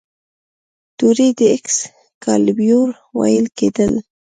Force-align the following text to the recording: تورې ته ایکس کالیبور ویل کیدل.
تورې 0.97 1.29
ته 1.37 1.45
ایکس 1.53 1.77
کالیبور 2.23 2.87
ویل 3.19 3.45
کیدل. 3.57 3.93